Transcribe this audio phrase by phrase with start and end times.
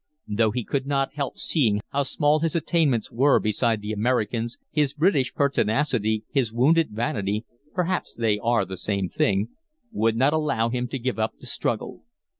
[0.27, 4.95] Though he could not help seeing how small his attainments were beside the American's, his
[4.95, 9.49] British pertinacity, his wounded vanity (perhaps they are the same thing),
[9.91, 12.01] would not allow him to give up the struggle.